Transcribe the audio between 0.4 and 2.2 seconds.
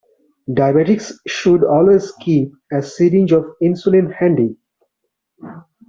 Diabetics should always